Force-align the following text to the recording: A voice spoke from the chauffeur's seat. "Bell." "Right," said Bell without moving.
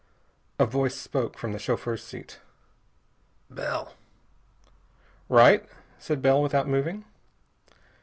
A 0.57 0.65
voice 0.65 0.95
spoke 0.95 1.37
from 1.37 1.51
the 1.53 1.59
chauffeur's 1.59 2.03
seat. 2.03 2.39
"Bell." 3.51 3.93
"Right," 5.29 5.63
said 5.99 6.23
Bell 6.23 6.41
without 6.41 6.67
moving. 6.67 7.05